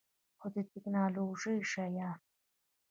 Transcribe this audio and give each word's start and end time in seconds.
هو، 0.39 0.47
د 0.55 0.57
تکنالوژۍ 0.71 1.57
شیان 1.71 2.15